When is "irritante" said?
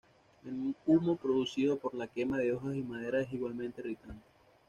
3.81-4.25